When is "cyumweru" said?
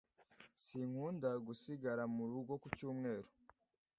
2.77-3.29